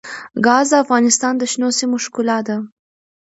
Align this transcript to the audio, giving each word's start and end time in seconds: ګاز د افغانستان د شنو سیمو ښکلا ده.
ګاز 0.45 0.67
د 0.71 0.73
افغانستان 0.83 1.33
د 1.37 1.43
شنو 1.51 1.69
سیمو 1.79 1.97
ښکلا 2.05 2.39
ده. 2.47 2.57